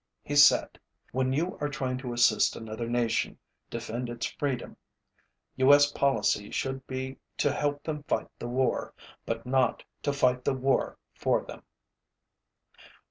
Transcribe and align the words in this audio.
He 0.23 0.35
said: 0.35 0.79
ōWhen 1.13 1.35
you 1.35 1.59
are 1.61 1.69
trying 1.69 1.99
to 1.99 2.11
assist 2.11 2.55
another 2.55 2.89
nation 2.89 3.37
defend 3.69 4.09
its 4.09 4.25
freedom, 4.25 4.75
U.S. 5.57 5.91
policy 5.91 6.49
should 6.49 6.87
be 6.87 7.17
to 7.37 7.51
help 7.53 7.83
them 7.83 8.01
fight 8.07 8.29
the 8.39 8.47
war, 8.47 8.95
but 9.27 9.45
not 9.45 9.83
to 10.01 10.11
fight 10.11 10.43
the 10.43 10.55
war 10.55 10.97
for 11.13 11.43
them. 11.43 11.61